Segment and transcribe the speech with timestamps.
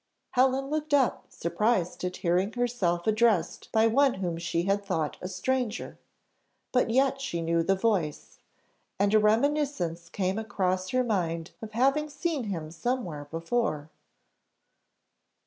[0.31, 5.27] Helen looked up, surprised at hearing herself addressed by one whom she had thought a
[5.27, 5.99] stranger;
[6.71, 8.39] but yet she knew the voice,
[8.97, 13.91] and a reminiscence came across her mind of having seen him somewhere before.